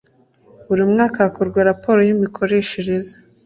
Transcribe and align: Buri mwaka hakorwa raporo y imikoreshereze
Buri 0.67 0.83
mwaka 0.91 1.17
hakorwa 1.25 1.59
raporo 1.69 1.99
y 2.07 2.11
imikoreshereze 2.15 3.15